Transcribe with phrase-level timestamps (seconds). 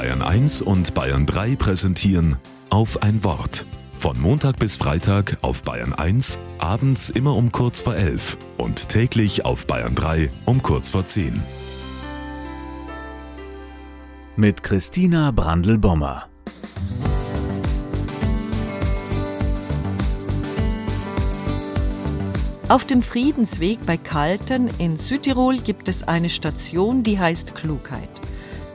[0.00, 2.38] Bayern 1 und Bayern 3 präsentieren
[2.70, 3.66] auf ein Wort.
[3.92, 9.44] Von Montag bis Freitag auf Bayern 1, abends immer um kurz vor 11 und täglich
[9.44, 11.42] auf Bayern 3 um kurz vor 10.
[14.36, 16.30] Mit Christina Brandl-Bommer.
[22.70, 28.08] Auf dem Friedensweg bei Kaltern in Südtirol gibt es eine Station, die heißt Klugheit.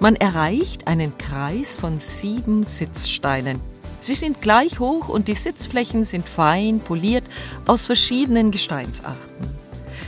[0.00, 3.60] Man erreicht einen Kreis von sieben Sitzsteinen.
[4.00, 7.24] Sie sind gleich hoch und die Sitzflächen sind fein poliert
[7.66, 9.20] aus verschiedenen Gesteinsarten.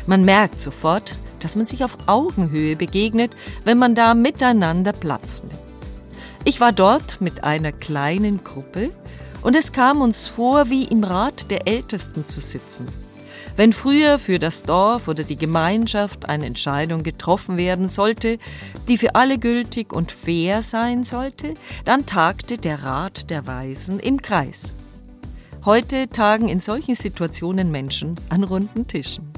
[0.06, 3.32] Man merkt sofort, dass man sich auf Augenhöhe begegnet,
[3.64, 5.60] wenn man da miteinander Platz nimmt.
[6.44, 8.92] Ich war dort mit einer kleinen Gruppe
[9.42, 12.86] und es kam uns vor, wie im Rat der Ältesten zu sitzen.
[13.54, 18.38] Wenn früher für das Dorf oder die Gemeinschaft eine Entscheidung getroffen werden sollte,
[18.88, 24.22] die für alle gültig und fair sein sollte, dann tagte der Rat der Weisen im
[24.22, 24.72] Kreis.
[25.66, 29.30] Heute tagen in solchen Situationen Menschen an runden Tischen.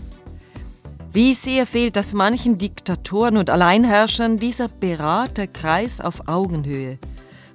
[1.13, 6.99] Wie sehr fehlt das manchen Diktatoren und Alleinherrschern dieser Beraterkreis auf Augenhöhe.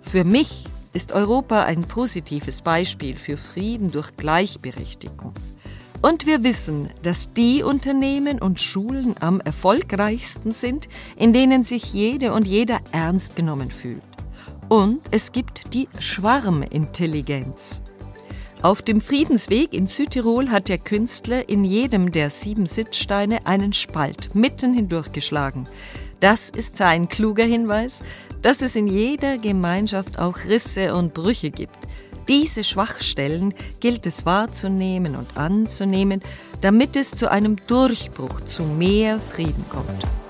[0.02, 5.34] Für mich ist Europa ein positives Beispiel für Frieden durch Gleichberechtigung.
[6.02, 12.32] Und wir wissen, dass die Unternehmen und Schulen am erfolgreichsten sind, in denen sich jede
[12.32, 14.02] und jeder ernst genommen fühlt.
[14.70, 17.82] Und es gibt die Schwarmintelligenz.
[18.62, 24.36] Auf dem Friedensweg in Südtirol hat der Künstler in jedem der sieben Sitzsteine einen Spalt
[24.36, 25.66] mitten hindurchgeschlagen.
[26.20, 28.02] Das ist sein kluger Hinweis,
[28.42, 31.79] dass es in jeder Gemeinschaft auch Risse und Brüche gibt
[32.30, 36.22] diese Schwachstellen gilt es wahrzunehmen und anzunehmen,
[36.62, 40.29] damit es zu einem Durchbruch zu mehr Frieden kommt.